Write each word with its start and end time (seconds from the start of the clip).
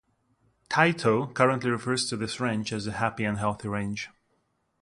Tayto 0.67 1.31
currently 1.31 1.69
refers 1.69 2.09
to 2.09 2.17
this 2.17 2.39
range 2.39 2.73
as 2.73 2.85
the 2.85 2.93
"Happy 2.93 3.23
and 3.23 3.37
Healthy 3.37 3.67
range". 3.67 4.09